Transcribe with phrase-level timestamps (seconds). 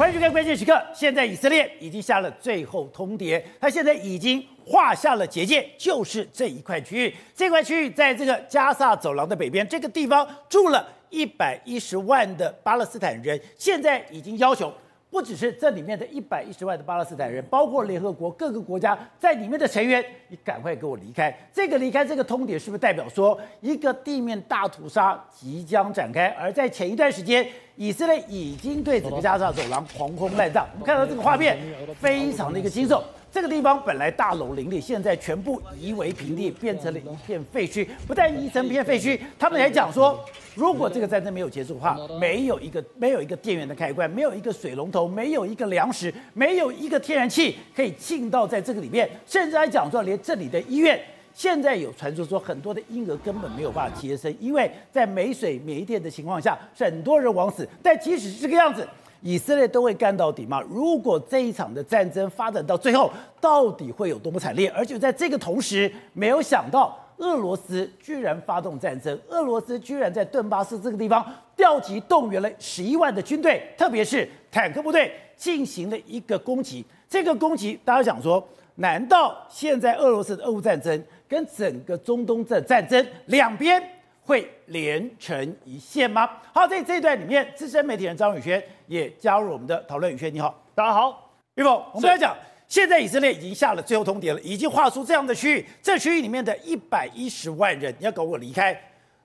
[0.00, 0.80] 欢迎收看关键时刻。
[0.94, 7.12] 现在以色列已经下了最后通牒，他现在已经画下了结界，就是这一块区域。
[7.34, 14.72] 这块区域在这个加萨走廊的北边，这个地方住了一百一十万的巴勒斯坦人，现在已经要求。
[15.10, 21.34] 不只是这里面的一百一十万的巴勒斯坦人，包括联合国各个国家在里面的成员，你赶快给我离开！
[21.52, 26.28] 这个离开这个通牒，是不是代表说一个地面大屠杀即将展开？
[26.38, 30.66] 而在前一段时间，以色列已经对整个加沙走廊狂轰滥炸。
[30.74, 31.58] 我们看到这个画面，
[31.98, 33.02] 非常的一个惊悚。
[33.30, 37.86] 这个地方本来大楼林立，现在全部夷为平地，变成了一片废墟。
[38.06, 40.18] 不但一成片废墟，他们还讲说，
[40.54, 50.98] 如果这个战争没有结束的话，没有一个没有一个电源的开关，没有一个水龙头，没有一个粮食，没有一个天然气可以进到在这个里面，甚至还讲说，连这里的医院
[51.34, 57.68] 现在有传说说，很多的婴儿根本没有办法接生，因为在没水没电的情况下，很多人枉死。
[57.82, 58.88] 但即使是这个样子。
[59.20, 60.62] 以色列都会干到底吗？
[60.68, 63.10] 如果这一场的战争发展到最后，
[63.40, 64.70] 到底会有多么惨烈？
[64.70, 71.24] 而且在这个同时，没有想到俄罗斯居然发动战争，俄罗斯居然在顿巴斯这个地方
[71.56, 76.84] 调集动员了十一万的军队，特别是坦克部队进行了一个攻击。
[77.08, 83.82] 这个攻击，大家想说，难道现在俄罗斯的俄乌战争跟整个中东的战争两边？
[84.28, 86.28] 会连成一线吗？
[86.52, 90.12] 好，在这一段里面，资深媒体人张宇轩也加入我们的讨论。
[90.12, 91.32] 宇轩，你好，大家好。
[91.54, 92.36] 玉凤，我们来讲，
[92.68, 98.78] 现在以色列已经下了最后通牒了，已经划出这样的区域，这区域里面的一百一十万人，你要搞我离开，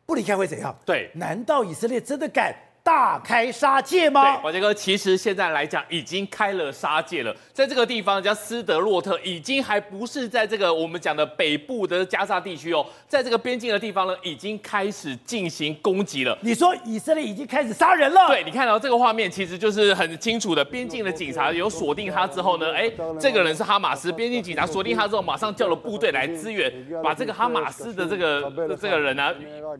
[0.05, 0.73] 不离开会怎样？
[0.85, 2.55] 对，难道以色列真的敢？
[2.83, 4.35] 大开杀戒吗？
[4.35, 7.33] 对，宝杰哥，其实现在来讲已经开了杀戒了。
[7.53, 16.37] 在这个地方叫斯德洛特，已经还不是在这个我们讲的北部的加沙地区哦，在这个边境的地方呢，已经开始进行攻击了。
[16.41, 18.27] 你说以色列已经开始杀人了？
[18.27, 26.69] 对，你看到这个画面，其实就是很清楚的，边境的警察有锁定他之后呢，哎，这个人是哈马斯，边境警察锁定他之后，马上叫了部队来支援，
[27.01, 29.33] 把这个哈马斯的这个这个人呢、啊，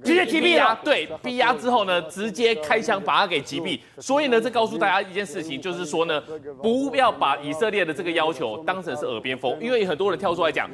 [0.05, 0.79] 直接击毙了。
[0.85, 2.92] 对，逼压之后呢，直接开枪。
[3.01, 6.21] 把他给击毙，所以呢，这告诉大家一件事情，就是说呢，
[6.61, 10.69] 不要把以色列的这个要求当成是耳边风，因为很多人跳出来讲，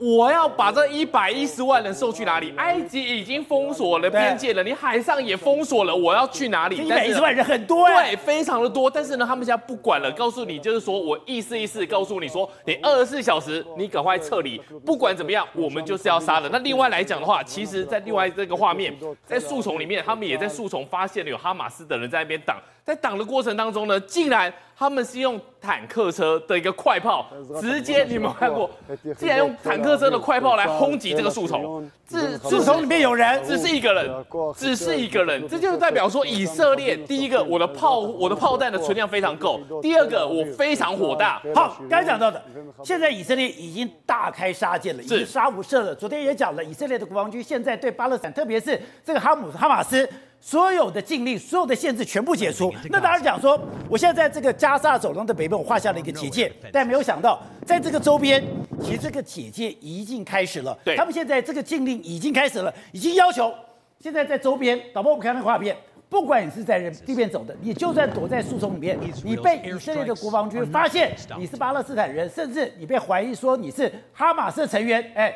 [0.00, 2.52] 我要把这一百一十万人送去哪里？
[2.56, 6.76] 埃及已经封锁了边界了，你海上也封锁了，我要去哪里？
[6.76, 8.88] 一百一十万人很多哎，对，非常的多。
[8.88, 16.48] 但是呢，他们现在不管了，告诉你就是说我意思意思，告诉你说，你二十四小时你赶快撤离，不管怎么样，我们就是要杀了。
[16.52, 18.94] 那另外来讲的话，其实在另外这个画面，
[19.26, 21.39] 在树丛里面，他们也在树丛发现了有。
[21.40, 27.26] 哈马斯的人在那边挡，在挡的过程当中呢，竟然他们是用坦克车的一个快炮，
[27.60, 28.70] 直接你们有看过，
[29.16, 34.24] 竟然用坦克车的快炮来轰击这个树丛，这树丛里面有人，只是一个人，
[34.56, 41.42] 只是一个人，这就代表说以色列第一个，我的炮，我的炮弹的存量非常够；第二个，我非常火大。
[41.54, 42.42] 好，刚才讲到的，
[42.82, 45.94] 现在以色列已经大开杀戒了，已经杀无赦了。
[45.94, 50.08] 昨天也讲了，以色列的国防军现在对巴勒斯坦，特别是这个哈姆哈马斯。
[50.40, 52.72] 所有的禁令、所有的限制全部解除。
[52.88, 58.42] 那当然讲说，我现在在这个加沙走廊的北边，我画下了一个结界，但没有想到，在这个周边，
[58.82, 60.76] 其实这个结界已经开始了。
[60.82, 63.52] 对，他们现在这个禁令已经开始了，已经要求
[64.00, 65.76] 现在在周边，导播我们看那个画面，
[66.08, 75.34] 不管你是在人地面走的，你就算躲在树丛里面，你被以色列的国防军发现你是巴勒斯坦人，甚至你被怀疑说你是哈马斯成员，哎，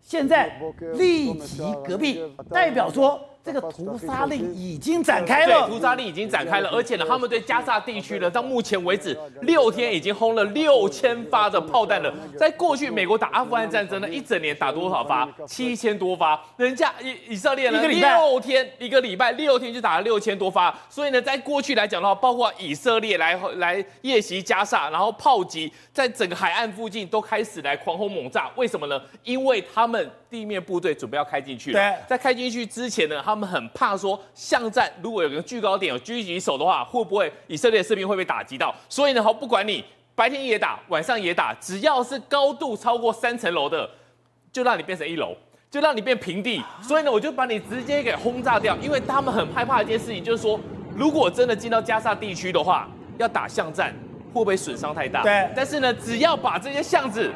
[0.00, 0.58] 现在
[0.94, 3.20] 立即隔壁，代表说。
[3.46, 12.12] 这个屠杀令已经展开了，对，屠杀令已经展开了，而且呢，他们对加沙地区呢，到目前为止六天已经轰了六千发的炮弹了。
[12.36, 15.28] 在过去美国打阿富汗战争呢，一整年打多少发？
[15.46, 16.42] 七千多发。
[16.56, 20.76] 人家以以色列呢，六天一个礼拜六天就打了六千多发。
[20.90, 28.50] 所以呢，在过去来讲的话，包括以色列来来夜袭加沙，然后炮击在整个海岸附近都开始来狂轰猛炸。
[28.56, 29.00] 为什么呢？
[29.22, 31.78] 因为他们地面部队准备要开进去了。
[31.78, 38.74] 对，在开进去之前呢，他们他们很怕说，巷战如果有个巨高点有狙击手的话，会不会以色列士兵会被打击到？
[38.88, 39.84] 所以呢，好，不管你
[40.14, 43.86] 白天也打，晚上也打，只要是高度超过三层楼的，
[44.50, 45.36] 就让你变成一楼，
[45.70, 46.62] 就让你变平地。
[46.80, 48.74] 所以呢，我就把你直接给轰炸掉。
[48.78, 50.58] 因为他们很害怕一件事情，就是说，
[50.94, 53.94] 如果真的进到加沙地区的话，要打巷战，
[54.32, 55.22] 会不会损伤太大？
[55.22, 55.46] 对。
[55.54, 57.30] 但是呢，只要把这些巷子。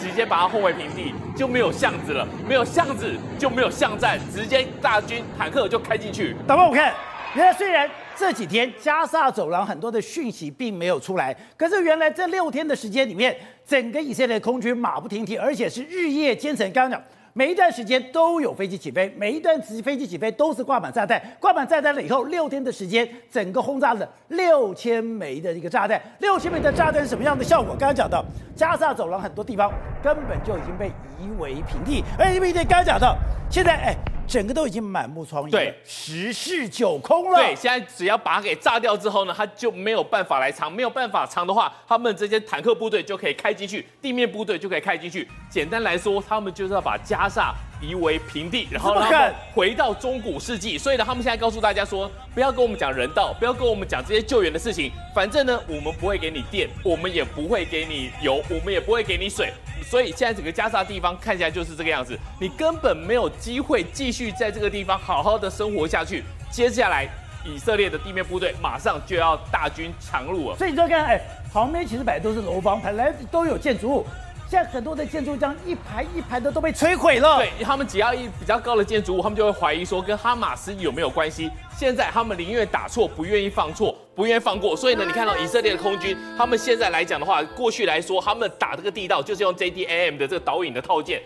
[0.00, 6.34] 直接把它轰为平地，就没有巷子了，没有巷子就没有巷战，直接大军坦克就开进去。
[6.46, 6.94] 导播，我看，
[7.34, 16.70] 原来虽然这几天加沙走廊很多的讯息并没有出来，可是原来这六天的时间里面，整个以色列空军马不停蹄，而且是日夜兼程。
[16.72, 17.02] 刚刚讲
[17.38, 27.76] 每一段时间都有飞机起飞，每一段飞机起飞都是挂满炸弹，挂满炸弹了以后，六天的时间，整个轰炸了六千枚的一个炸弹，六千枚的炸弹是什么样的效果？
[27.78, 28.24] 刚刚讲到
[28.56, 29.70] 加沙走廊很多地方
[30.02, 30.90] 根本就已经被
[31.20, 33.14] 夷为平地，而且刚刚讲到
[33.50, 34.15] 现在哎。
[34.26, 37.38] 整个都已经满目疮痍，对，十室九空了。
[37.38, 45.28] 对，现在只要把它给炸掉之后呢，它就没有办法来藏，没有办法藏的话，他们这些坦克部队就可以开进去，地面部队就可以开进去。
[45.48, 50.78] 简单来说，他们就是要把加萨夷为平地，然后让他们回到中古世纪。
[50.78, 54.90] 所以呢，他们现在告诉大家说，不要跟我们讲人道，不要跟我们讲这些救援的事情。
[55.14, 59.52] 反正呢，我们不会给你电，我们也不会给你油，我们也不会给你水。
[59.84, 66.24] 所以现在整个加沙地方看起来就是这个样子，你根本没有机会继续在这个地方好好的生活下去。
[66.50, 67.06] 接下来，
[67.44, 70.56] 以色列的地面部队马上就要大军强入了。
[70.56, 71.20] 所以你说看，哎，
[71.52, 74.06] 旁边其实本来都是楼房，本来都有建筑物。
[74.48, 77.38] 现在很多的建筑物这样一排一排的都被摧毁了。
[77.38, 81.50] 对，他们只要一比较高的建筑物，他们就会怀疑说跟哈马斯有没有关系。
[81.76, 84.76] 现在他们宁愿打错，不愿意放错，不愿意放过。
[84.76, 91.20] 所以呢，你看到以色列的空军，他们现在来讲的话，过去来说，他们打这个地道就是用 JDAM 的这个导引的套件。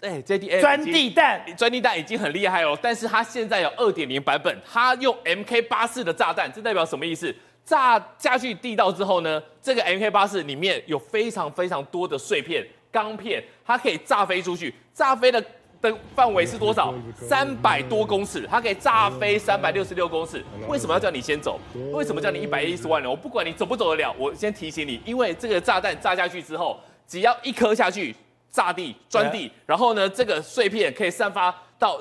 [0.00, 2.76] 哎，JDAM 钻地弹，钻地弹已经很厉害哦。
[2.82, 7.34] 但是它现在有二点零版本，它用 MK 八四的炸弹，这代表什么意思？
[7.68, 15.38] 炸下去地道之后呢，这个 MK 八四里面有非常非常多的碎片钢片，它可以炸飞出去，炸飞的
[15.82, 16.94] 的范围是多少？
[17.14, 20.42] 三百多公尺，它可以炸飞三百六十六公尺。
[20.66, 21.60] 为什么要叫你先走？
[21.92, 23.10] 为什么叫你一百一十万人？
[23.10, 28.16] 我不管你走不走得了，我先提醒你，因为这个炸弹炸下去之后，只要一颗下去，
[28.50, 32.00] 炸地钻地，然后呢，这个碎片可以散发到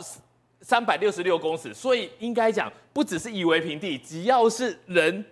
[0.62, 5.26] 三百六十六公尺，所以应该讲不只是夷为平地，只要是人。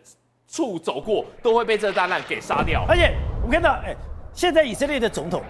[0.55, 3.93] 处走过都会被这炸弹给杀掉，而且我们看到，哎，
[4.33, 5.41] 现在以色列的总统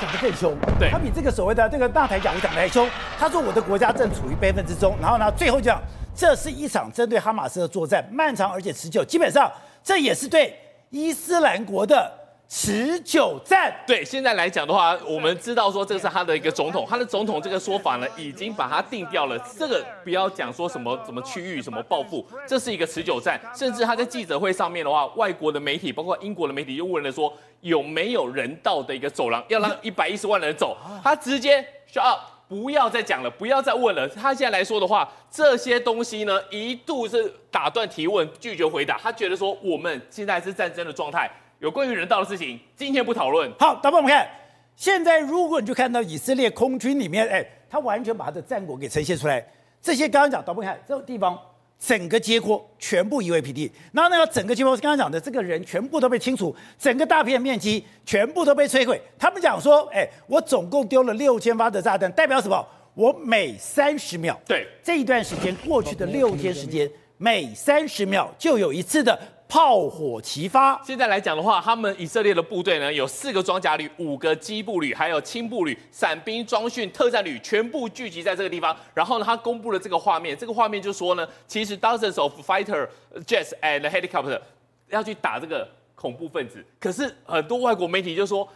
[0.00, 2.88] 讲得更凶，对，他比这个所谓的这个纳台讲，我讲得还凶。
[3.18, 5.82] 他说我的国家正处于悲愤之中，然后呢，最后讲
[6.14, 9.50] 这是一场针对哈马斯的作战，漫长而且持久，基本上
[9.82, 10.56] 这也是对
[10.90, 12.21] 伊斯兰国的。
[12.54, 13.74] 持久战。
[13.86, 19.38] 对，现在来讲的话，我们知道说这是他的一个总统，他的总统这个说法呢，已经把它定掉了。
[19.58, 23.40] 这个不要讲说什么什么区域什么报复，这是一个持久战。
[23.56, 27.32] 甚至他在记者会上面的话，外国的媒体，包括英国的媒体，又问了说
[27.62, 34.06] 有没有人道的一个走廊，要让一百一十万人走，他直接 shut up，不要再讲了，不要再问了。
[34.06, 38.98] 他现在来说的话，这些东西呢，一度是打断提问，拒绝回答。
[39.02, 41.30] 他觉得说我们现在是战争的状态。
[41.62, 43.48] 有关于人道的事情，今天不讨论。
[43.56, 44.28] 好，导播，我们看，
[44.74, 49.46] 现在如果你就看到以色列空军里面，哎，他完全把他的战果给呈现出来。
[49.80, 51.38] 这些刚刚讲，导播看这个地方，
[51.78, 53.70] 整个街廓全部夷为平地。
[53.92, 59.00] 然后那个整个街廓，刚刚讲的这个人全部都被清除，整个大片面积全部都被摧毁。
[59.16, 62.66] 他们讲说，哎，我总共丢了六千发的炸弹，代表什么？
[62.94, 69.16] 我每三十秒，对，这一段时间过去的六天时间，每三十秒就有一次的。
[69.52, 70.80] 炮火齐发。
[70.82, 78.74] 现在来讲的话，他们以色列的部队呢，有四个装甲旅、五个机步旅，还有轻步旅、伞兵装训特战旅，全部聚集在这个地方。
[78.94, 82.88] 然后呢，他公布了这个画面，这个画面就说呢，其实 dozens of fighter
[83.26, 84.40] jets and helicopter
[84.88, 86.64] 要去打这个恐怖分子。
[86.80, 88.48] 可是很多外国媒体就说。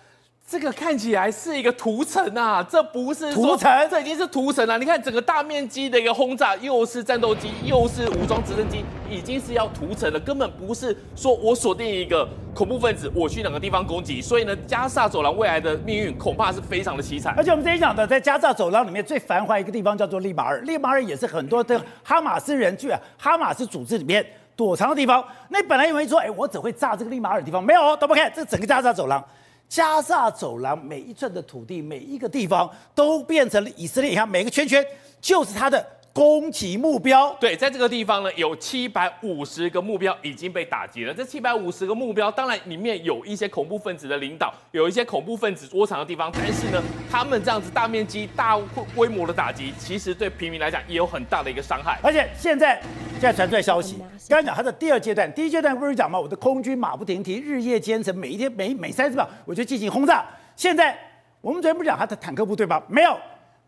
[0.48, 4.78] 这个看起来是一个屠城啊，这不是屠城，这已经是屠城了。
[4.78, 14.23] 你看整个大面积的一个轰炸，又是战斗机，又是武装直升机，已经是要屠城了，根本不是说我锁定一个恐怖分子，我去哪个地方攻击。
[14.23, 17.35] 所以呢，加萨走廊未来的命运恐怕是非常的凄惨。
[17.37, 25.26] 而且我们今天讲的，在加萨走廊里面最繁华一个地方叫做利马尔，利马尔也是很多的哈马斯人去哈马斯组织里面躲藏的地方。
[25.49, 29.25] 那本来以为说，哎，我只会炸这个利马尔的地方，没有哦，都不看这整个加萨走廊。
[29.68, 34.85] 加萨走廊每一寸的土地，每一个地方都变成了以色列，你看每个圈圈
[35.20, 35.85] 就是他的
[36.16, 37.30] 攻击目标。
[37.38, 41.12] 对，在这个地方呢，有七百五十个目标已经被打击了。
[41.12, 46.32] 这七百五十个目标，当然里面有一些恐怖分子的领导，有一些恐怖分子窝藏的地方。
[46.32, 48.58] 但是呢，他们这样子大面积、大
[48.94, 52.00] 规模的打击，其实对平民来讲也有很大的一个伤害。
[52.02, 52.80] 而且现在
[53.12, 53.99] 现在传出来消息。
[54.26, 56.18] 刚才讲他的第二阶段，第一阶段不是讲嘛？
[56.18, 60.25] 我的空军马不停蹄，日夜兼程，每一天每每三十秒我就进行轰炸。
[60.56, 60.99] 现在
[61.42, 62.82] 我们昨天不是讲他的坦克部队吗？
[62.88, 63.16] 没有，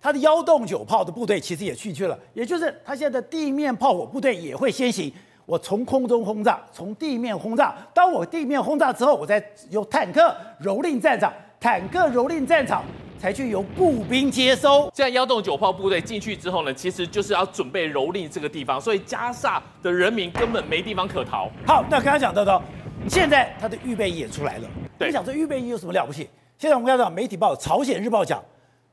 [0.00, 5.12] 他的幺洞九炮的部队其实也去去了，也就是他现在的地面炮火部队也会先行。
[5.46, 7.74] 我从空中轰炸，从地面轰炸。
[7.94, 12.82] 当我地面轰炸之后，我再由坦克蹂躏战场，坦克蹂躏战场。
[13.18, 14.82] 才去由步兵接收。
[14.94, 21.50] 现在幺洞九炮部队进去之后呢，其实就是要准备蹂躏这个地方，所以加萨的人民根本没地方可逃。
[21.66, 22.62] 好，那刚刚讲到的，
[23.08, 24.68] 现在他的预备役也出来了。
[24.96, 26.30] 对，你想这预备役有什么了不起？
[26.56, 28.40] 现在我们要讲媒体报，朝鲜日报讲，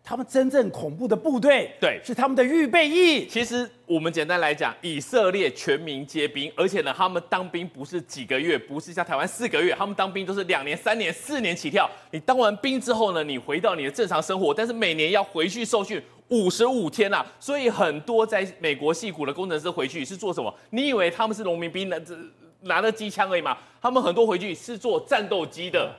[0.07, 3.25] 他们真正恐怖的部队，对，是他们的预备役。
[3.25, 11.89] 其实我们简单来讲，以色列全民皆兵，而且呢，他们当兵不是几个月，不是像台湾四个月，他们当兵都是两年、三年、四年起跳。
[12.11, 17.25] 你当完兵之后呢，你回到你的正常生活，但是每年要回去受训五十五天啊。
[17.39, 20.53] 所以很多在美国矽谷的工程师回去是做什么？
[20.69, 21.97] 你以为他们是农民兵呢？
[22.61, 23.57] 拿着机枪而已吗？
[23.81, 25.91] 他们很多回去是做战斗机的。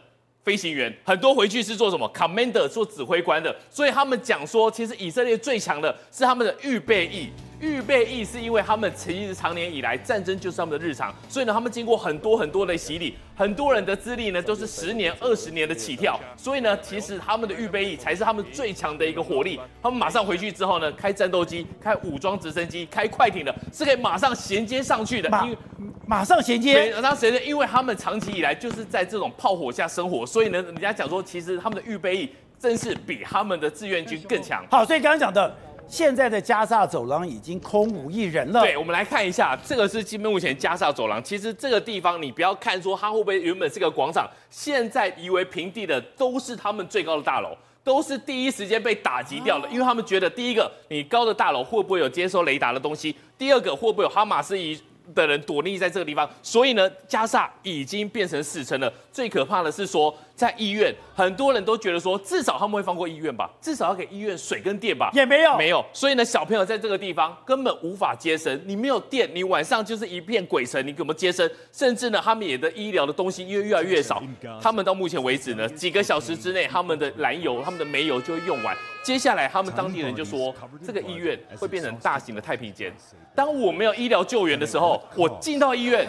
[0.46, 7.30] 飞行员很多回去是做什么？Commander 做指挥官的，所以他们讲说，其实以色列最强的是他们的预备役。
[7.66, 19.60] 预备役是因为他们其实常年以来战争就是他们的日常，所以呢，他们经过很多很多的洗礼，很多人的资历呢都是十年、二十年的起跳，所以呢，其实他们的预备役才是他们最强的一个火力。
[19.82, 25.28] 他们马上回去之后呢，开战斗机、开武装直升机、开快艇的，是可以马上衔接上去的。
[25.28, 25.46] 马
[26.06, 34.64] 马上衔接，马上衔接，因为他们长期以来就是在这种炮火下生活，所以呢，人家讲说，其实他们的预备役真是比他们的志愿军更强。
[34.70, 35.54] 好，所以刚刚讲的。
[35.88, 38.60] 现在的加萨走廊已经空无一人了。
[38.60, 41.22] 对，我们来看一下，这个是基本目前加萨走廊。
[41.22, 53.14] 其实这个地方，你不要看说它会不会原本是个广场，现在夷为平地的都是他们最高的大楼，都是第一时间被打击掉了，因为他们觉得第一个，你高的大楼会不会有接收雷达的东西？
[53.38, 54.78] 第二个，会不会有哈马斯一
[55.14, 56.28] 的人躲匿在这个地方？
[56.42, 58.92] 所以呢，加萨已经变成死城了。
[59.12, 60.12] 最可怕的是说。
[60.36, 65.82] 在医院，很多人都觉得说，至少他们会放过医院吧，至少要给医院水跟电吧，也没有，没有。
[65.94, 71.50] 所以呢，小朋友在这个地方根本无法接生，你没有电，你晚上就是一片鬼城，你怎么接生？
[71.72, 74.22] 甚至呢，他们也的医疗的东西越越来越少。
[74.60, 78.76] 他们到目前为止呢，几个小时之内，他们的燃油、他们的煤油就会用完。
[79.02, 80.54] 接下来，他们当地人就说，
[80.86, 82.94] 这个医院会变成大型的太平间。
[83.34, 86.06] 当我没有医疗救援的时候，我进到医院。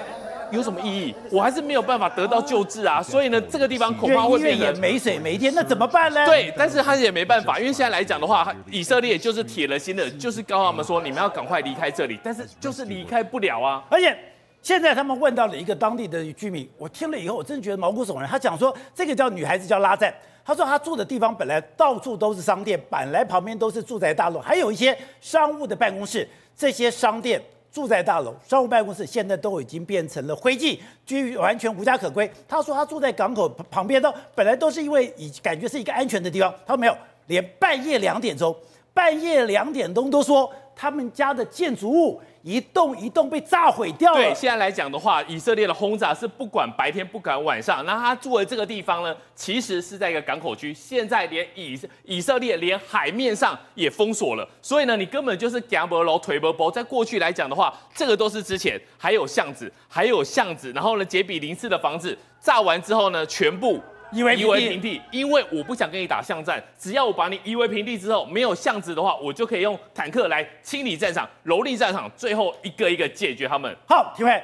[0.52, 1.16] 有什么意义？
[1.32, 3.02] 我还是没有办法得到救治啊！
[3.02, 6.26] 所以呢，这个地方恐怕会变成也没水没电，那怎么办呢？
[6.26, 13.84] 对，但是他也没办法，因为现在来讲的话，以色列就是铁了心的，就是告诉他们说，你们要赶快离开这里，但是就是离开不了啊！
[13.90, 14.18] 而且
[14.62, 18.28] 现在他们问到了一个当地的居民，我听了以后，我真的觉得毛骨悚然。
[18.28, 20.14] 他讲说，这个叫女孩子叫拉赞，
[20.46, 27.42] 他说他住的地方本来到处都是商店，本来旁边都是住宅大楼，还有一些商务的办公室，这些商店。
[27.78, 32.28] 住在大楼、商务办公室现在都已经变成了灰烬，居完全无家可归。
[32.48, 36.52] 他说他住在港口旁边，都本来都是因为以感觉是一个安全的地方。
[36.66, 38.56] 他说没有，连半夜两点钟，
[38.96, 42.22] 半夜两点钟都说他们家的建筑物。
[42.44, 44.20] 一栋一栋被炸毁掉了。
[44.20, 47.84] 对，现在来讲的话，以色列的轰炸是不管白天不管晚上。
[47.86, 50.74] 那他住的这个地方呢，其实是在一个港口区。
[50.74, 56.72] 现在连以以色列连海面上也封锁了，所以呢，你根本就是走不路、退不步。
[56.72, 63.82] 在过去来讲的话，这个都是之前还有巷子，还有巷子，然后呢，杰比林斯的房子炸完之后呢，全部。
[64.12, 73.76] 夷为平地，因为我不想跟你打巷战，只要我把你夷为平地之后，没有巷子的话，我就可以用坦克来清理战场、蹂躏战场，最后一个一个解决他们。
[73.88, 74.42] 好，体会，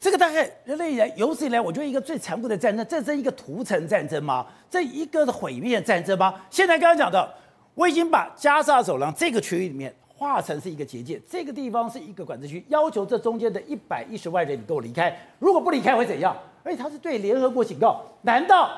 [0.00, 4.46] 这个大概人类以来有史以来，我觉得一个最残酷的战争，这是一个屠城战争吗？
[4.70, 6.34] 这一个的毁灭战争吗？
[6.48, 7.34] 现在刚刚讲的，
[7.74, 16.34] 我已经把加沙走廊这个区域里面划成是一个结界，这个地方是一个管制区，要求这中间的一百一十万人你给我离开，如果不离开会怎样？
[16.68, 18.68] 而且他是对联合国警告，难道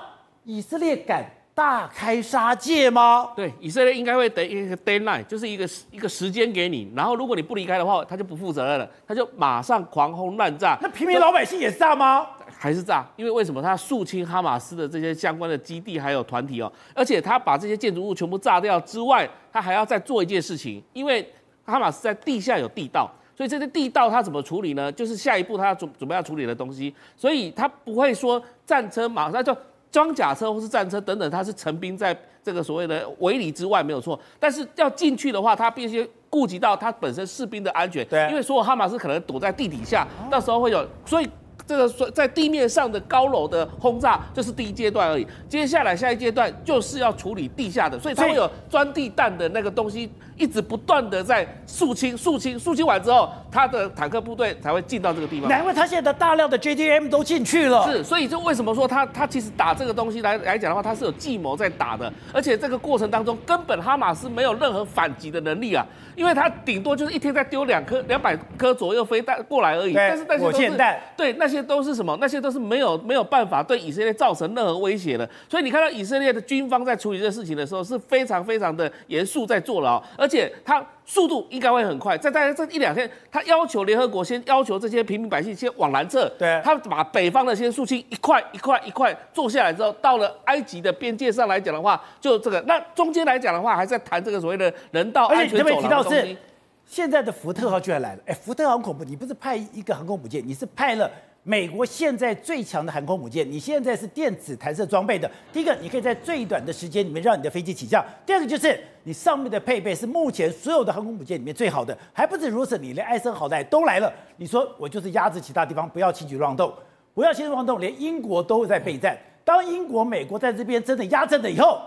[0.45, 3.33] 以色列敢大开杀戒吗？
[3.35, 10.79] 对，以色列应该会等一个 deadline，就是一个一个时间给你，然后如果你不离开的话，他就不负责任了，他就马上狂轰滥炸。
[10.81, 12.25] 那平民老百姓也炸吗？
[12.57, 13.05] 还是炸？
[13.17, 16.73] 因为为什么他肃清哈马斯的这些相关的基地还有团体哦？
[16.95, 21.29] 而且他把这些建筑物全部炸掉之外，他还要再做一件事情，因为
[21.65, 23.11] 哈马斯在地下有地道。
[23.41, 24.93] 所以这些地道它怎么处理呢？
[24.93, 29.57] 就是下一步他要准准备要处理的东西，所以他不会说战车马上就
[29.91, 34.21] 装甲车或是战车等等，他是成兵在这个所谓的围里之外没有错。
[34.39, 41.27] 但是要进去的话，他必须顾及到他本身士兵的安全，对，因为所有哈马斯可能躲在地底下，到时候会有，所以。
[41.71, 45.25] 这个说在地面上的高楼的轰炸，这是第一阶段而已。
[45.49, 55.49] 接下来下一阶段就是要处理地下的，所以它会有钻地弹的那个东西一直不断的在肃清、肃清、肃清完之后，他的坦克部队才会进到这个地方。
[55.49, 57.87] 难怪他现在大量的 JDM 都进去了。
[57.89, 65.87] 是，所以就为什么说他他其实打这个东西来来讲的话，他是有计谋在打的，而且这个过程当中根本哈马斯没有任何反击的能力啊，
[66.17, 69.95] 因为他顶多就是一天在丢两颗两百颗左右飞弹过来而已。
[69.95, 70.77] 但是但是都是
[71.17, 71.60] 对那些。
[71.61, 72.17] 些都是什么？
[72.21, 75.29] 那些都是没有没有办法对以色列造成任何威胁的。
[75.49, 82.17] 所以你看到以色列的军方在处理这个事情的时候是非常非常的严肃在做了，而且他速度应该会很快。
[82.17, 92.61] 在大概这一两天，他要求联合国先要求这些平民百姓先往南撤，对，他把北方的先肃清一块一块一块做下来之后，到了埃及的边界上来讲的话，就这个。
[92.63, 96.39] 那中间来讲的话，还在谈这个所谓的人道安全走廊的东西。
[96.87, 101.09] 现在的福特号居然来了，哎，福特号很恐怖，你不是派一个航空母舰，你是派了
[101.43, 105.31] 美国现在最强的航空母舰，你现在是电子弹射装备的。
[105.51, 111.97] 第一个，你可以在最短的时间里面让你的飞机起降；第二个，就是你上面的配备是目前所有的航空母舰里面最好的。
[112.13, 116.73] 还不止如此，你连艾森豪带都来了，你说我就是压制其他地方不要轻举妄动，
[117.15, 119.19] 不要轻举妄动，连英国都会在备战。
[119.43, 121.81] 当英国、美国在这边真的压阵了以后。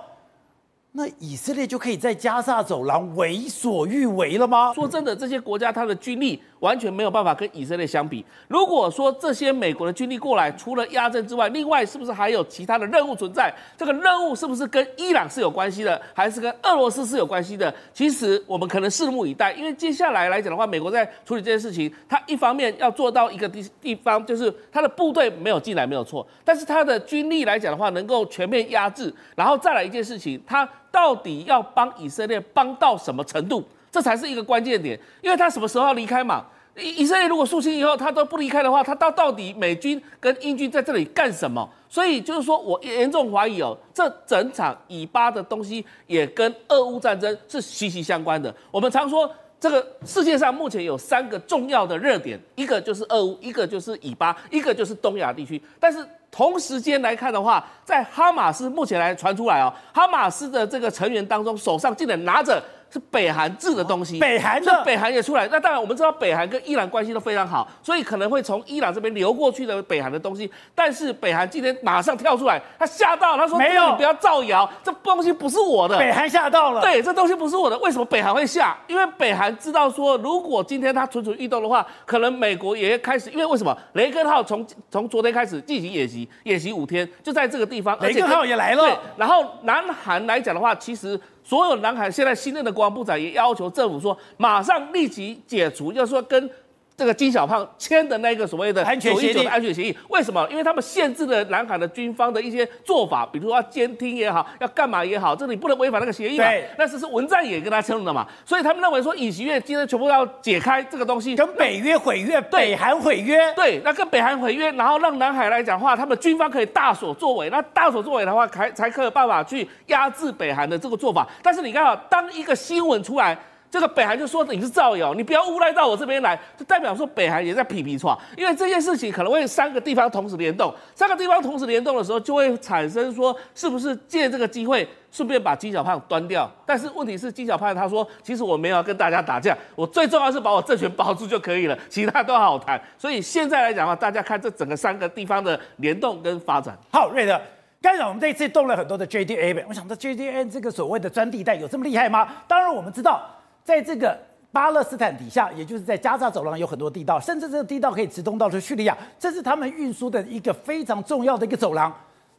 [0.96, 4.72] 那以色列就可以在加沙走廊为所欲为了吗？
[4.76, 8.26] 说真的，这些国家它的军力完全没有办法跟以色列相比。
[8.48, 13.54] 如果说这些美国的军力过来，除了压阵之外，另外是不是还有其他的任务存在？
[13.78, 17.74] 这个任务是不是跟伊朗是有关系的，还是跟俄罗斯是有关系的？
[17.94, 30.68] 其实我们可能拭目以待，因为接下来来讲的话，美国在处理这件事情，它一方面要做到一个地地方，就是它的部队没有进来没有错，但是它的军力来讲的话，能够全面压制，然后再来一件事情，它。
[30.94, 33.64] 到底要帮以色列帮到什么程度？
[33.94, 36.44] 这才是一个关键点，因为他什么时候离开嘛？
[36.76, 41.70] 以以色列如果肃清以后他都不离开的话，他到到底美军跟英军在这里干什么？
[41.88, 48.52] 所以就是说我严重怀疑哦，这整场以巴的东西也跟俄乌战争是息息相关的。
[48.72, 56.04] 我们常说这个世界上目前有三个重要的热点，一个就是俄乌，一个就是以巴，一个就是东亚地区，但是。
[56.36, 62.60] 同时间来看的话，在哈马斯目前来传出来哦，哈马斯的这个成员当中，手上竟然拿着。
[62.94, 65.48] 是北韩制的东西，北韩的北韩也出来。
[65.52, 70.48] 那当然，我们知道北韩跟伊朗关系都非常好，所以可能会从伊朗这边流过去的北韩的东西。
[70.76, 77.76] 但是北韩今天马上跳出来，他吓到，他说：“没有，你不要造谣，这东西不是我的。”北韩吓到了，对，这东西不是我的。
[77.80, 78.78] 为什么北韩会吓？
[78.86, 83.32] 因为北韩知道说，如果今天他蠢蠢欲动的话，可能美国也开始。
[83.32, 83.76] 因为为什么？
[83.94, 88.00] 雷根号从从昨天开始进行演习，演习五天，就在这个地方。
[88.02, 89.00] 雷根号也来了。
[89.18, 91.20] 然后南韩来讲的话，其实。
[91.44, 96.50] 所有南海现在新任的国防部长也要求政府说，马上立即解除，要说跟。
[96.96, 100.48] 这个金小胖签的那个所谓的安全协议，安全协议，为什么？
[100.52, 106.44] 因为他们限制了南海的军方的一些做法，比如说要监听也好，要干嘛也好，这里不能违反那个协议嘛。
[106.46, 121.28] 对，那是是文在寅跟他签的嘛，所以他们认为说，尹锡悦今天全部要解开这个东西，跟北约毁约，北韩毁约，对，那跟北韩毁约，然后让南海来讲话，他们军方可以大所作为，那大所作为的话，才才可以有办法去压制北韩的这个做法。
[121.42, 123.36] 但是你看啊，当一个新闻出来。
[123.74, 136.48] 这个北韩就说你是造谣，你不要诬赖到我这边来，就代表说北韩也在皮皮剉，因为这件事情可能会三个地方同时联动，三个地方同时联动的时候，就会产生说是不是借这个机会顺便把金小胖端掉？
[136.68, 142.80] 但是问题是金小胖他说，其实我没有跟大家打架，我最重要是把我政权保住就可以了，其他都好谈。
[142.96, 146.78] 所以现在来讲的话，大家看这整个三个地方的联动跟发展。
[146.92, 147.42] 好，瑞德，
[147.82, 152.28] 刚才我们这一次动了很多的 JDA，我想这 JDA 这个所谓的钻地带有这么厉害吗？
[152.48, 153.20] 当然我们知道。
[153.64, 154.18] 在这个
[154.52, 161.94] 巴勒斯坦底下，也就是在加沙走廊有很多地道，甚至这个地道可以直通到去叙利亚，这是他们运输的一个非常重要的一个走廊。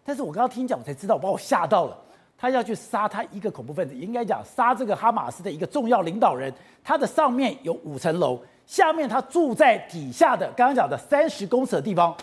[0.04, 1.96] 但是我刚刚听讲，我才知道，把我吓到了。
[2.36, 6.52] 他要去杀他一个恐怖分子，应该讲杀这个哈马斯的一个重要领导人。
[6.82, 12.14] 他的上面有五层楼，下面他住在底下的刚刚讲的三十公尺的地方，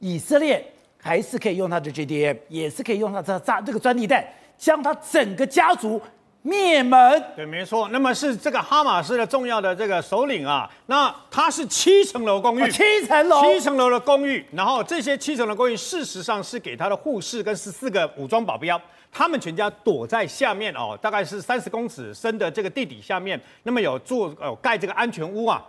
[0.00, 0.62] 以色列
[1.00, 4.22] 还是可以用他的 JDM，也是可以用他这炸这个钻地弹，
[4.58, 6.00] 将他整个家族。
[6.46, 7.88] 灭门，对，没错。
[7.88, 14.44] 那么是这个哈马斯的重要的这个首领啊，那他是七层楼公寓，七层楼，七层楼的公寓。
[14.52, 18.78] 然后这些七层楼公寓，事实上是给他的护士跟十四个武装保镖，
[19.10, 23.40] 他们全家躲在下面哦，大概是三十公尺深的这个地底下面。
[23.62, 25.64] 那么有做呃盖这个安全屋啊。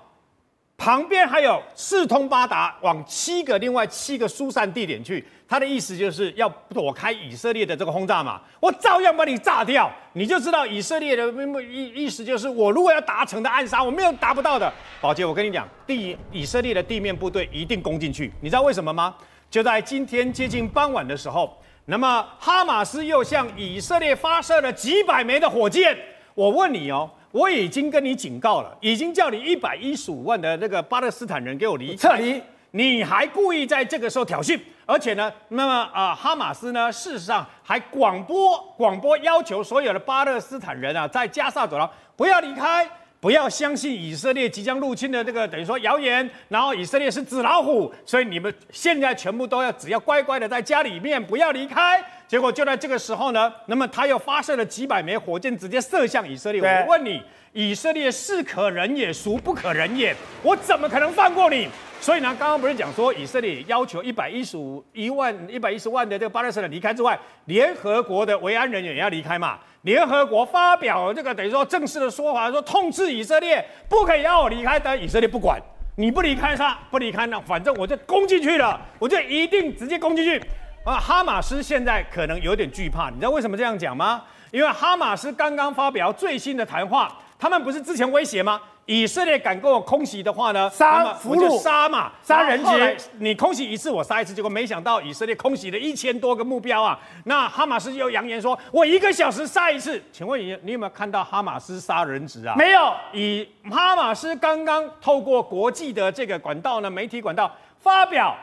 [0.77, 5.25] 旁边还有四通八达，往七个另外七个疏散地点去。
[5.47, 9.89] 他的意思就是要躲开以色列的这个轰炸嘛，我照样把你炸掉。
[10.13, 11.31] 你就知道以色列的
[11.63, 14.71] 意意思就是，我如果要达成的暗杀，我没有达不到的。
[14.99, 18.33] 宝杰，我跟你讲，地以色列的地面部队一定攻进去。
[18.41, 19.15] 你知道为什么吗？
[19.49, 25.97] 就在今天接近傍晚的时候，那么哈马斯又向以色列发射了几百枚的火箭。
[26.33, 27.09] 我问你哦。
[27.35, 52.03] 我已经跟你警告了，已经叫你一百一十五万的那个巴勒斯坦人给我离撤离，你还故意在这个时候挑衅，而且呢，那么啊、呃，哈马斯呢，事实上还广播广播要求所有的巴勒斯坦人啊，在加沙走廊不要离开，不要相信以色列即将入侵的这个等于说谣言，然后以色列是纸老虎，所以你们现在全部都要只要乖乖的在家里面不要离开。
[52.27, 56.61] 结果就在这个时候呢，那么他又发射了几百枚火箭，直接射向以色列。
[56.61, 57.21] 我问你，
[57.53, 60.15] 以色列是可忍也，孰不可忍也？
[60.43, 61.67] 我怎么可能放过你？
[62.01, 69.59] 所以呢，刚刚不是讲说以色列要求一百一十五一万一百一十万的这个巴勒斯坦离开之外，联合国的维安人员也要离开嘛？
[69.85, 75.61] 联合国发表这个等于说正式的说法，说痛斥以色列不可以让我离开，但以色列不管，
[75.95, 80.41] 你不离开他，不离开那反正我就攻进去了，我就一定直接攻进去。
[80.83, 84.23] 啊，哈马斯现在可能有点惧怕，你知道为什么这样讲吗？
[84.49, 88.59] 因为哈马斯刚刚发表最新的谈话，他们不是之前威胁吗？
[88.85, 92.97] 以色列敢跟我空袭的话呢，杀俘虏杀嘛，杀人质。
[93.17, 94.31] 你空袭一次，我杀一次。
[94.33, 96.99] 结果没想到以色列空袭了一千多个目标啊！
[97.23, 99.99] 那哈马斯又扬言说，我一个小时杀一次。
[100.11, 102.53] 请问你，你有没有看到哈马斯杀人质啊？
[102.55, 102.93] 没有。
[103.11, 108.35] 以哈马斯刚刚透过国际的这个管道呢，媒体管道发表，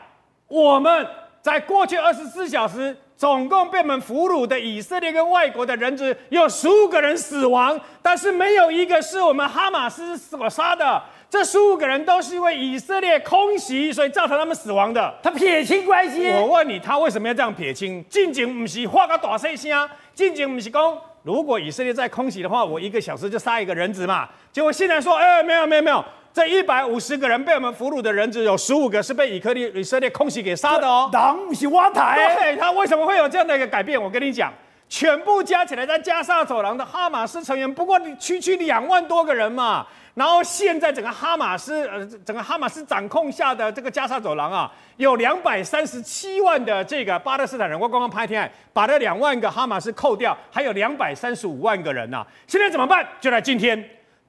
[0.49, 1.07] 我们
[1.43, 2.97] 在过去二十四小时。
[3.15, 11.01] 总共被我们俘虏的以色列跟外国的人质有十五个人死亡，但是没有一个是我们哈马斯所杀的。
[11.29, 15.13] 这十五个人都是因为以色列空袭，所以造成他们死亡的。
[15.23, 16.27] 他撇清关系。
[16.31, 18.03] 我问你，他为什么要这样撇清？
[18.09, 24.27] 进京不是画个大细声，进京不是讲，如果以色列在空袭的话，我一个小时就杀一个人质嘛。
[24.51, 26.03] 结果现在说，哎，没有没有没有。
[26.33, 31.07] 这一百五十个人被我们俘虏的人质有十五个是被以色列以色列空袭给杀的哦。
[31.13, 32.35] 党不是挖台。
[32.39, 34.01] 对，他为什么会有这样的一个改变？
[34.01, 34.51] 我跟你讲，
[34.89, 39.85] 全部加起来在加沙走廊的哈马斯成员不过区区两万多个人嘛。
[40.15, 47.79] 然后现在整个哈马斯呃整个哈马斯掌控下的这个加沙走廊啊，有两百三十七万的这个巴勒斯坦人。
[47.79, 52.27] 我刚刚拍天，把这两万个哈马斯扣掉，还有两百三十五万个人呐、啊。
[52.47, 53.07] 现在怎么办？
[53.21, 53.77] 就在今天，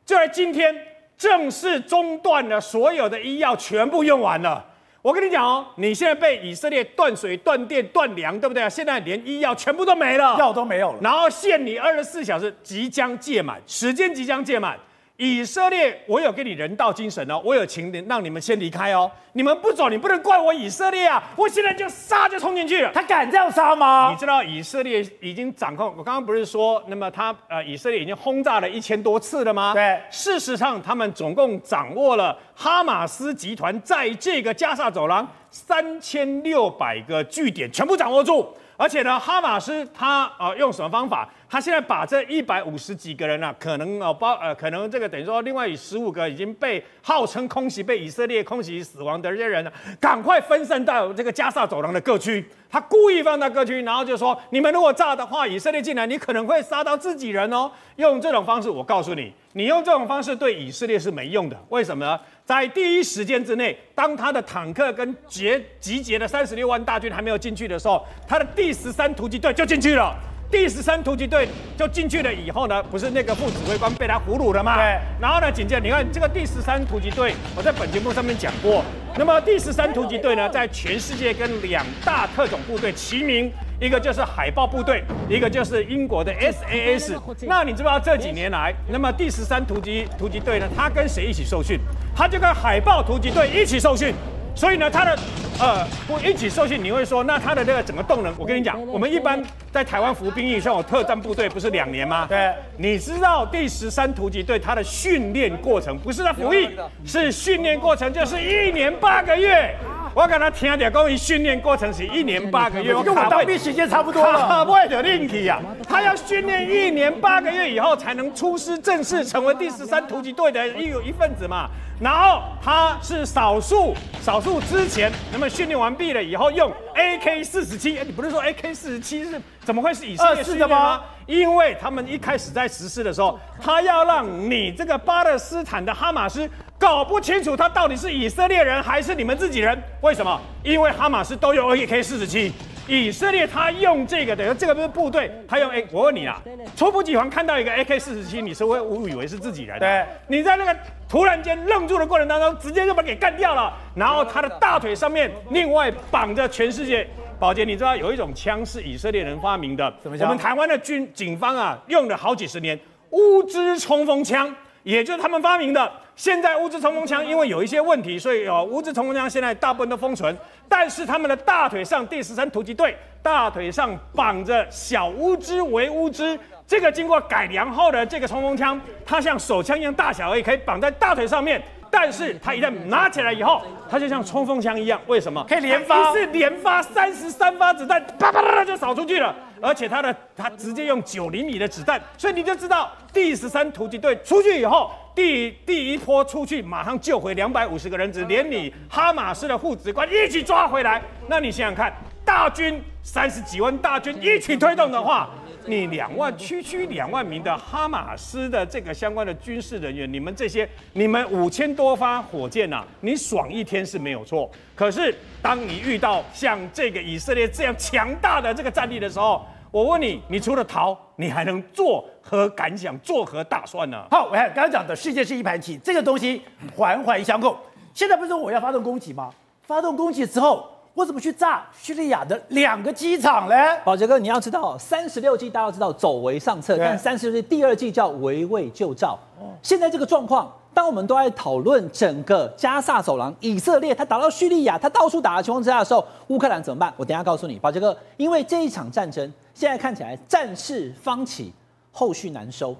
[0.04, 0.74] 就在今天。
[1.24, 4.62] 正式中断了所有的医药，全部用完了。
[5.00, 8.68] 我跟你讲哦，你现在被以色列断水、断电、断粮，对不对？
[8.68, 10.98] 现在连医药全部都没了，药都没有了。
[11.00, 14.78] 然后限你二十四小时，即将届满，时间即将届满。
[15.16, 19.08] 以色列，我有给你人道精神哦，我有请你让你们先离开哦。
[19.34, 21.22] 你们不走，你不能怪我以色列啊！
[21.36, 22.90] 我现在就杀就冲进去了。
[22.92, 24.10] 他敢这样杀吗？
[24.10, 29.72] 你知道以色列已经掌控，我刚刚不是说，那么他呃，以色列已经轰炸了一千多次了吗？
[29.72, 38.52] 对，事实上他们总共掌握了哈马斯集团在这个加萨走廊三千六百个据点，全部掌握住。
[38.76, 41.28] 而且呢，哈马斯他呃用什么方法？
[41.48, 52.44] 他现在把这一百五十几个人啊，可能哦包呃可能这个等于说另外十五个已经被号称空袭被以色列空袭死亡的这些人呢，赶快分散到这个加萨走廊的各区。
[52.68, 57.70] 他故意放到各区，然后就说：你们如果炸的话，以色列进来，你可能会杀到自己人哦。
[57.94, 61.56] 用这种方式，我告诉你，你用这种方式对以色列是没用的。
[61.68, 62.18] 为什么呢？
[62.44, 70.14] 在第一时间之内，当他的坦克跟结集结的三十六万大军还没有进去的时候，他的第十三突击队就进去了。
[70.50, 74.76] 第十三突击队就进去了以后呢，不是那个副指挥官被他俘虏了吗？
[74.76, 75.00] 对。
[75.18, 78.84] 然后呢，紧接着你看这个第十三突击队，我在本节目上面讲过。
[79.16, 87.18] 那么第十三突击队呢，在全世界跟两大特种部队齐名，一个就是海豹部队，一个就是英国的 SAS。
[87.42, 91.78] 那你知不知道这几年来，那么第十三突击突击队呢，他跟谁一起受训？
[92.16, 94.14] 他就跟海豹突击队一起受训。
[94.56, 95.18] 所以呢，他的
[95.58, 102.24] 呃不一起受训，你会说那他的这个整个动能，我跟你讲，我们一般在台湾服兵役，像我特战部队不是两年吗？
[102.28, 106.68] 对，你知道第十三突击队他的训练过程不是他服役，
[107.04, 109.74] 是训练过程就是一年八个月。
[110.14, 114.64] 我跟他听点关于训练过程是一年八个月，跟我当兵时间差不多了。
[114.64, 121.68] 为了令体啊，他要训练一年八个月以后才能出师正式成为第十三突击队的一有一份子嘛。
[122.00, 131.00] 然后他是少数少数之前那么训练完毕了以后用 AK 四十七，哎，你不是说 AK 四十七是怎么会是以色列式的吗？
[131.26, 139.80] 因为他们一开始在实施的时候，他要让你这个巴勒斯坦的哈马斯搞不清楚他到底是以色列人还是你们自己人。
[140.00, 140.40] 为什么？
[140.62, 142.52] 因为哈马斯都用 AK 四十七。
[142.86, 145.86] 以色列他用这个，等于这个不是部队，他用 A。
[145.90, 146.38] 我问你啊，
[146.76, 149.78] 猝不及防看到一个 AK 四十七，你是会误以为是自己人？
[149.78, 150.76] 对，你在那个
[151.08, 153.72] 突然间愣住的过程当中，直接就把他给干掉了。
[153.94, 157.08] 然后他的大腿上面另外绑着全世界。
[157.38, 159.90] 宝杰，你知道有一种枪是以色列人发明的？
[160.04, 162.78] 我们台湾的军警方啊用了好几十年，
[163.12, 164.54] 乌兹冲锋枪。
[164.84, 165.90] 也就是他们发明的。
[166.14, 170.36] 现在乌兹冲锋枪因为有一些问题，所以哦，乌兹冲锋枪现在大部分都封存。
[170.68, 181.60] 但是他们的大腿上第十三突击队大腿上绑着小乌兹为乌兹，这个经过改良后的这个冲锋枪，它像手枪一样大小，也可以绑在大腿上面。
[181.96, 185.44] 但是它一旦拿起来以后，它就像冲锋枪一样，为什么？
[185.48, 189.32] 可以连发，是连发三十三发子弹，啪啪啪就扫出去了。
[189.62, 201.00] 而且它的它直接用九厘米的子弹，所以你就知道第十三突击队出去以后，第第一波出去马上救回两百五十个人质，连你哈马斯的副指挥官一起抓回来。
[201.28, 205.30] 那你想想看，大军三十几万大军一起推动的话。
[205.66, 214.50] 你两万区区两万名的哈马斯的这个相关的军事人员，你们这些你们五千多发火箭呐、你爽一天是没有错。
[214.74, 222.98] 可是当你遇到像这个以色列这样强大的这个战力的时候，我问你，你除了逃，你还能作何感想？
[223.00, 224.06] 作何打算呢？
[224.10, 226.42] 好，我看刚刚讲的世界是一盘棋，这个东西
[226.76, 227.58] 环环相扣。
[227.94, 229.30] 现在不是说我要发动攻击吗？
[229.62, 230.70] 发动攻击之后。
[230.94, 233.54] 我怎么去炸叙利亚的两个机场呢？
[233.84, 239.18] 宝杰哥，你要知道，三十六计大家都知道走为上策，但三十六计第二计叫围魏救赵。
[239.60, 246.94] 现在这个状况，当我们都在讨论整个加萨走廊，以色列他打到叙利亚，他到处打的情况之下的时候，乌克兰怎么办？
[246.96, 251.52] 我等一下告诉你，宝杰哥，因为这一场战争现在看起来战事方起，
[251.90, 252.76] 后续难收。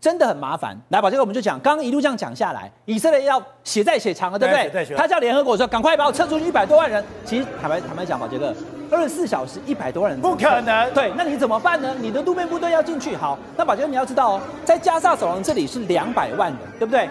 [0.00, 0.76] 真的很麻烦。
[0.90, 4.84] 来宝，这个我们就讲，刚刚一路这样讲下来，以色列要血债血偿了，对不对？
[4.84, 4.96] 对。
[4.96, 7.04] 他叫联合国说，赶快把我撤出去一百多万人。
[7.24, 8.54] 其实坦白坦白讲宝杰哥
[8.90, 10.94] 二十四小时一百多万人不可能。
[10.94, 11.94] 对，那你怎么办呢？
[11.98, 17.08] 你的路面部队要进去，好，那宝杰哥你要知道哦，在加沙走廊这里是两百万人，对不对？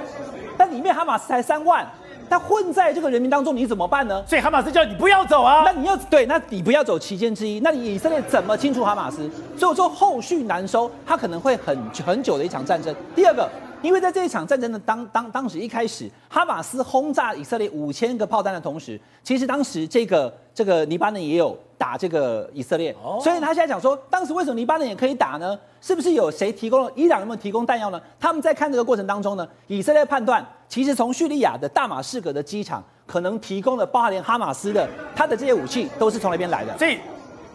[0.57, 1.85] 但里面哈马斯才三万。
[2.29, 4.23] 他混在这个人民当中，你怎么办呢？
[4.27, 5.63] 所以哈马斯叫你不要走啊！
[5.65, 9.29] 那你要对，那你不要走其间之一，那你以色列怎么清除哈马斯？
[9.57, 12.93] 所以说后续难收，他可能会很很久的一场战争。
[13.15, 13.49] 第二个，
[13.81, 25.57] 因为在这一场战争的当当当时一开始，哈马斯轰炸以色列五千个炮弹的同时，其实当时这个这个黎巴嫩也有打这个以色列，所以他现在讲说，当时为什么黎巴嫩也可以打呢？
[25.79, 26.91] 是不是有谁提供了？
[26.95, 28.01] 伊朗有没有提供弹药呢？
[28.19, 30.45] 他们在看这个过程当中呢，以色列判断。
[30.67, 34.85] 其实从叙利亚的大马士革的机场，可能提供的，包含连哈马斯的
[35.15, 36.77] 他的这些武器，都是从那边来的。
[36.77, 36.97] 所以，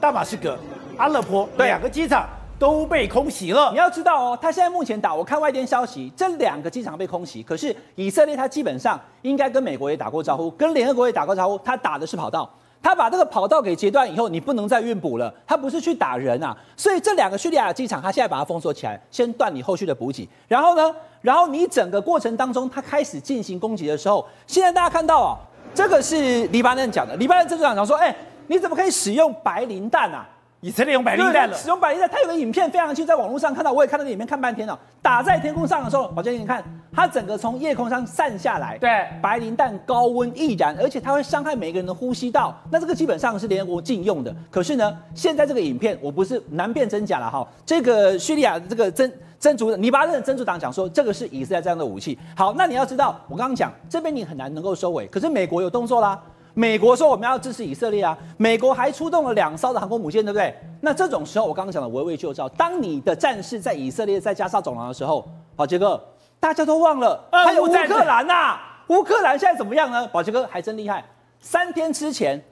[0.00, 0.56] 大马士革、
[0.96, 2.26] 阿勒颇两个机场
[2.62, 3.72] 都被空袭了。
[3.72, 7.42] 你要知道哦，他现在目前打，我看外电消息，这两个机场被空袭。
[7.42, 12.48] 可是以色列他基本上应该跟美国也打过招呼，跟联合国也打过招呼，他打的是跑道。
[12.80, 15.34] 他把这个跑道给截断以后，你不能再运补了。
[15.44, 20.28] 他不是去打人啊，所以这两个叙利亚机场，他现在把它封锁起来，先断你后续的补给。
[20.46, 25.34] 然后呢，然后你整个过程当中，他开始进行攻击的时候，现在大家看到啊，
[25.74, 28.14] 这个是黎巴嫩讲的，黎巴嫩政治长讲说，哎，
[28.46, 30.28] 你怎么可以使用白磷弹啊？
[30.62, 34.78] 以色列用白磷弹了，使用白磷弹，他有个影片非常清楚，在网络上看到，我也看到那影片看半天了。
[35.02, 42.56] 打在天空上的时候，宝剑你看，它整个从夜空上散下来，对，白磷弹高温易燃，而且它会伤害每个人的呼吸道。
[42.70, 44.32] 那这个基本上是联合国禁用的。
[44.52, 47.44] 可是呢，现在这个影片我不是难辨真假了哈。
[47.66, 52.16] 这个叙利亚这个真真主黎巴嫩的真主党讲说，这个是以色列这样的武器。
[52.36, 56.22] 好，那你要知道，我刚刚讲这边你很难能够收尾，可是美国有动作啦。
[56.54, 60.54] 美国说我们要支持以色列啊，美国还出动了两艘的航空母舰，对不对？
[60.80, 66.02] 那这种时候，我刚刚讲的围魏救赵，当你的战事在以色列在加沙走廊的时候，宝杰哥，
[66.38, 70.06] 大家都忘了还有乌克兰呐、啊，乌克兰现在怎么样呢？
[70.08, 71.04] 宝杰哥还真厉害，
[71.40, 72.42] 三天之前，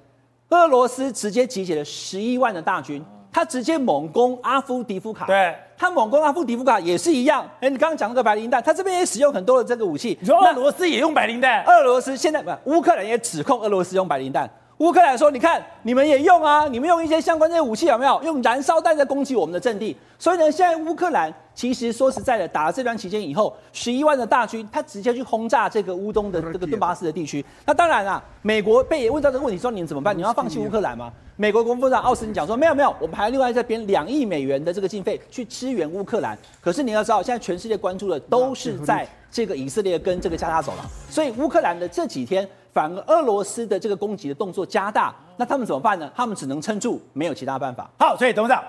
[0.51, 3.05] 俄罗斯直接集结了十一万的大军。
[3.33, 7.49] 他直接猛攻阿夫迪夫卡，对，他猛攻阿夫迪夫卡也是一样。
[7.61, 10.19] 哎，你刚刚讲那个白磷弹，他这边也使用很多的这个武器。
[10.21, 11.65] 你说俄罗斯也用白磷弹？
[11.65, 14.51] 俄罗斯现在不，乌克兰也指控俄罗斯用白磷弹。
[14.79, 18.19] 乌克兰说：“你看，你们也用啊，你们用一些相关这些武器有没有？
[18.23, 19.95] 用燃烧弹在攻击我们的阵地。
[20.19, 27.45] 所以呢，现在乌克兰其实说实在的，打了这段期间以后，十一万的大军，他直接去轰炸这个乌东的这个顿巴斯的地区。
[27.67, 30.17] 那当然啦，美国被问到这个问题说，你们怎么办？
[30.17, 31.13] 你要放弃乌克兰吗？
[31.41, 36.37] 美国国防部长奥斯汀讲说，没有没有，我们还另外这边两亿美元的这个经费去支援乌克兰。
[36.61, 46.09] 可是你要知道，现在全世界关注的都是在这个以色列跟这个加沙走廊，所以乌克兰的这几天。”反而俄罗斯的这个攻击的动作加大，那他们怎么办呢？
[46.15, 47.91] 他们只能撑住，没有其他办法。
[47.99, 48.63] 好，所以董事长，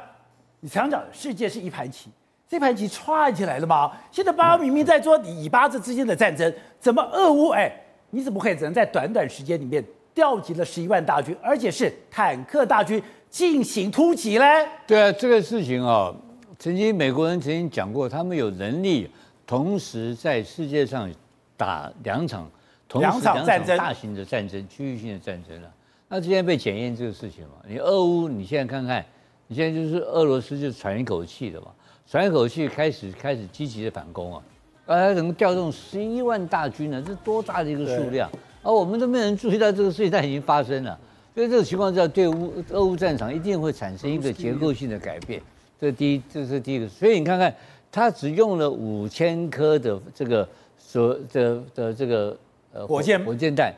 [0.60, 2.10] 你常讲世界是一盘棋，
[2.49, 3.91] 这盘棋串起来了吗？
[4.12, 7.49] 现在巴明明在说以巴这之间的战争，怎么俄乌？
[7.49, 7.71] 哎，
[8.10, 14.67] 你怎么可以只能在短短时间里面调集了十一万大军，而且是坦克大军进行突击嘞？
[14.88, 16.15] 对啊，这个事情啊、哦，
[16.60, 19.10] 曾经美国人曾经讲过，他们有能力
[19.45, 21.10] 同时在世界上
[21.58, 22.50] 打两场。
[22.95, 25.74] 两场战争，大型的战争，区域性的战争了。
[26.10, 27.54] 那今天被检验这个事情嘛？
[27.65, 29.02] 你俄乌，你现在看看，
[29.47, 31.67] 你现在就是俄罗斯就喘一口气了嘛，
[32.06, 34.43] 喘一口气开始开始积极的反攻啊。
[34.88, 37.02] 呃，怎么调动十一万大军呢？
[37.08, 38.30] 这多大的一个数量？
[38.63, 41.00] 而我们都没有人注意到这个事情，它已经发生了。
[41.34, 45.41] 所以这个情况下，对乌俄乌战场一定会产生一个结构性的改变。
[45.80, 46.88] 这是第一，这是第一个。
[46.88, 47.54] 所以你看看，
[47.91, 50.47] 他只用了五千颗的这个
[50.78, 52.38] 所的的这个
[52.74, 53.74] 呃火箭火箭弹，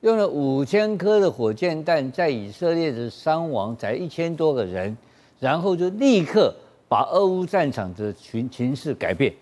[0.00, 4.94] 用了五千颗的火箭弹，在以色列的伤亡才一千多个人，
[5.38, 6.54] 然后就立刻
[6.88, 9.32] 把俄乌战场的情情势改变。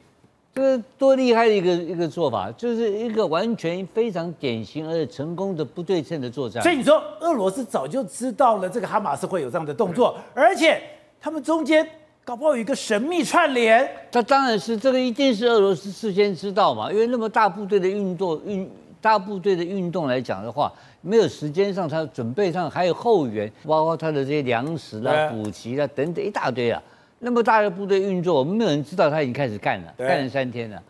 [0.54, 6.62] 这个多厉害的一个一个做法，就是一个完全非常典型而且成功的不对称的作战。
[6.62, 10.80] 所以你说俄罗斯早就知道了这个哈马斯会有这样的动作，而且
[11.20, 11.84] 他们中间
[12.24, 13.88] 搞不好有一个神秘串联。
[14.12, 26.80] 他当然是这个一定是俄罗斯事先知道嘛，因为那么大部队的运作运大部队的运动来讲的话，没有时间上他准备上还有后援，包括他的这些粮食啦、补给啦等等一大堆啊。
[27.24, 30.80] 那么大的部队运作，我们没有人知道他已经开始干了，干了三天了，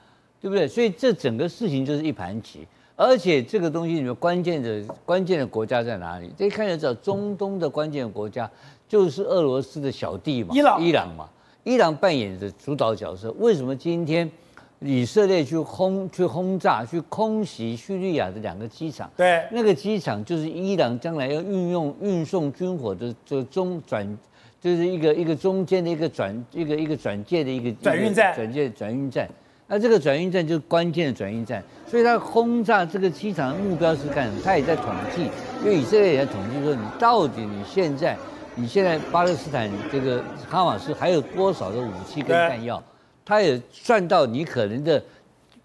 [0.40, 0.66] 对不对？
[0.66, 2.66] 所以这整个事情就是一盘棋，
[2.96, 6.28] 而且这个东西里面关键的关键的国家在哪里？
[6.36, 8.50] 这一看就知道，中东的关键的国家
[8.88, 11.30] 就是俄罗斯的小弟嘛，伊朗，伊朗嘛，
[11.62, 13.30] 伊朗扮演着主导角色。
[13.38, 14.28] 为什么今天
[14.80, 19.08] 以色列去轰、去轰炸、去空袭叙利亚的两个机场？
[19.16, 24.18] 对，那个机场就是伊朗将来要运用运送军火的这个中转。
[24.64, 29.28] 就是一个一个中间的一个转一个一个转介的一个转运站，转介转运站。
[29.66, 34.40] 那这个转运站就是关键的转运站，所以它轰炸这个机场的目标是干什么？
[34.42, 35.24] 它也在统计，
[35.62, 38.16] 因为以色列也在统计说，你到底你现在
[38.54, 42.82] 你现在巴勒斯坦这个哈马斯还有多少的武器跟弹药？
[43.22, 45.02] 他也算到你可能的，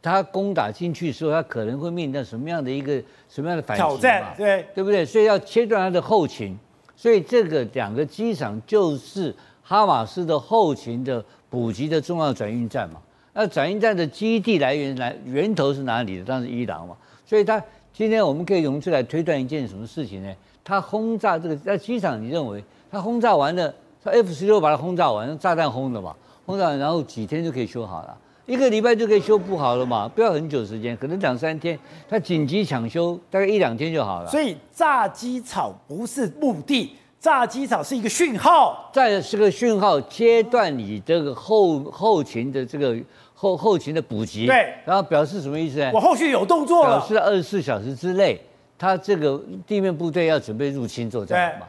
[0.02, 4.34] 他攻打进去的时候，他可能会面临到什么样的一个什么样的反击挑战？
[4.36, 5.06] 对，对不对？
[5.06, 6.58] 所以要切断他的后勤。
[7.00, 9.34] 所以这个两个机场就是
[9.64, 13.00] 哈马斯的后勤的补给的重要转运站嘛。
[13.32, 16.26] 那转运站的基地来源来源头是哪里的？
[16.26, 16.98] 当然是伊朗嘛。
[17.26, 20.36] 所以他今天我们可以用这来推断一件什么事情呢？
[20.62, 26.14] 他轰炸这个在机场，你认为他轰炸完了，他 F 十六把它轰炸完，炸弹轰的嘛？
[26.46, 28.18] 轰炸完然后几天就可以修好了。
[28.50, 31.78] 一个礼拜就可以修补好了嘛，不要很久时间，可能两三天，
[32.10, 34.28] 他紧急抢修大概一两天就好了。
[34.32, 42.98] 所以炸机场不是目的，炸机场是一个讯号，再是个讯号，切断你这个后后勤的这个
[43.36, 44.48] 后后勤的补给。
[44.48, 45.92] 对，然后表示什么意思呢？
[45.94, 46.98] 我后续有动作了。
[46.98, 48.42] 表示二十四小时之内，
[48.80, 51.68] 他这个地面部队要准备入侵作战嘛。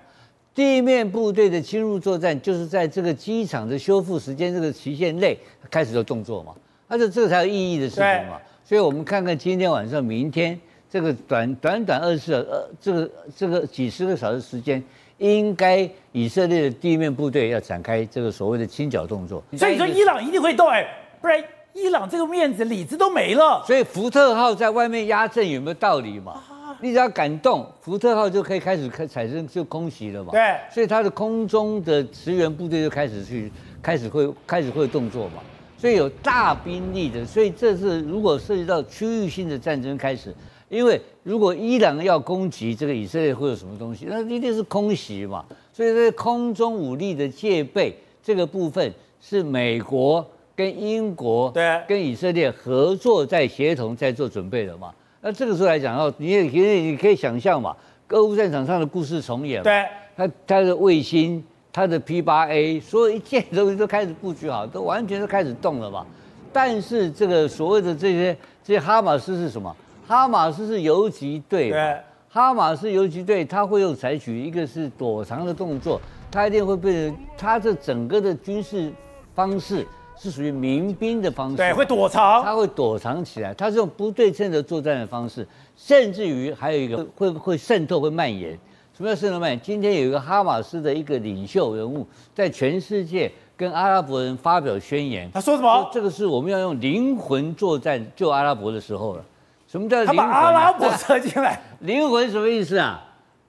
[0.54, 5.38] 地面部队的侵入作战就是在这个机场的修复时间这个期限内
[5.70, 6.54] 开始的动作嘛。
[6.90, 10.58] 那就这个才有意义的事情嘛，所以我们看看今天晚上、明天
[10.90, 14.82] 这个短短短二十四呃这个这个几十个小时时间，
[15.18, 19.40] 应该以色列的地面部队要展开这个所谓的清剿动作。
[19.56, 20.84] 所以说伊朗一定会动哎，
[21.20, 21.40] 不然
[21.74, 23.62] 伊朗这个面子里子都没了。
[23.64, 26.42] 所以福特号在外面压阵有没有道理嘛？
[26.80, 30.32] 你只要敢动，福特号就可以开始开产生就空袭了嘛。
[30.32, 35.34] 对，所以它的空中的驰援部队就开始去开始会开始会动作嘛。
[35.80, 40.34] 所以有大兵力的，所以这是如果涉及到区域性的战争开始，
[40.68, 44.04] 因为如果伊朗要攻击这个以色列，会有什么东西？
[44.06, 45.42] 那一定是空袭嘛。
[45.72, 50.22] 所以在空中武力的戒备这个部分，是美国
[50.54, 54.92] 跟英国对跟以色列合作在协同在做准备的嘛。
[55.22, 57.74] 那这个时候来讲哦，你也你也你可以想象嘛，
[58.10, 59.62] 俄乌战场上的故事重演。
[59.62, 61.42] 对，它它的卫星。
[61.72, 66.04] 他的 P 八 A 所有一切东西都开始布局好，都完全都开始动了嘛。
[66.52, 69.74] 但是这个所谓的这些这些哈马斯是什么？
[70.06, 71.96] 哈马斯是游击队，对，
[72.28, 78.92] 哈马斯游击队，他会有采取一个是躲藏的动作，他一定会被人，他这整个的军事
[79.32, 79.86] 方式
[80.18, 88.58] 是属于民兵的方式，对，会躲藏，他会躲藏起来，他是用不对称的作战的方式，甚至于还有一个会会渗透会蔓延。
[89.00, 89.58] 什么叫圣罗曼？
[89.62, 95.26] 今天有一个哈马斯的一个领袖人物，在全世界跟阿拉伯人发表宣言。
[95.32, 95.88] 他说什么？
[95.90, 99.24] 这个是我们要用灵魂作战救阿拉伯的时候了。
[99.66, 100.16] 什么叫灵魂？
[100.18, 101.58] 他把阿拉伯扯进来。
[101.80, 103.02] 灵魂什么意思啊？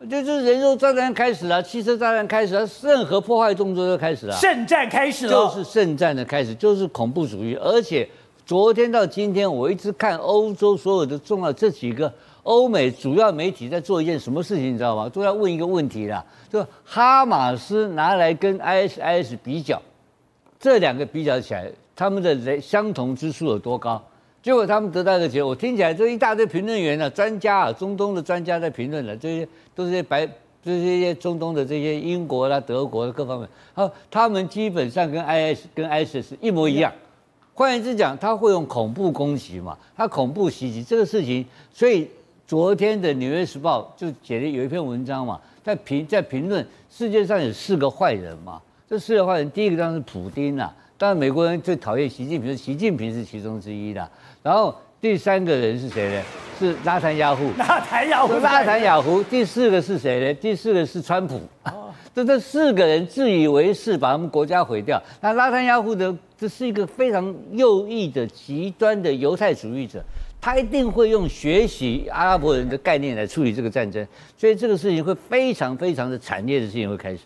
[0.10, 4.34] 就是人肉炸弹开始了，汽车炸弹开始了，任何破坏动作都开始了。
[4.38, 5.34] 圣战开始了。
[5.34, 7.56] 就是圣战的开始，就是恐怖主义。
[7.56, 8.08] 而且
[8.46, 12.10] 昨天到今天，我一直看欧洲所有的重要这几个。
[12.44, 15.08] 欧美主要媒体在做一件什么事情，你知道吗？
[15.10, 19.82] 都要问一个问题啦，就哈马斯拿来跟 ISIS 比较，
[20.60, 24.02] 这两个比较起来，他们的相同之处有多高？
[24.42, 30.28] 结果他们得到一个结果，我听起来这一大堆评论员呢、啊，专家啊，中东的专家在评论了，这些都是些白，
[30.64, 36.92] 这些中东的这些英国啦、德国的各方面，好，他们基本上跟 IS 跟 ISIS 一模一样，
[37.54, 39.78] 换言之讲，他会用恐怖攻击嘛？
[39.96, 42.10] 他恐怖袭击这个事情，所以
[42.52, 48.62] 昨天的《纽约时报》就写了有一篇文章嘛，在评在评论世界上有四个坏人嘛。
[48.90, 54.06] 这四个坏人，第一个当然是普丁啦，当然美国人最讨厌习近平，习近平是其中之一的。
[54.44, 56.24] 然后第三个人是谁呢？
[56.60, 57.52] 是拉谭雅胡。
[57.58, 58.34] 拉谭雅胡。
[58.34, 59.24] 拉谭雅胡。
[59.24, 60.34] 第四个是谁呢？
[60.34, 61.40] 第四个是川普。
[62.14, 65.02] 这这四个人自以为是，把他们国家毁掉。
[65.22, 70.04] 那拉谭雅胡的这是一个非常右翼的极端的犹太主义者，
[70.42, 77.20] 他一定会用学习阿拉伯人的概念来处理这个战争，所以这个事情会非常非常的惨烈的事情会开始。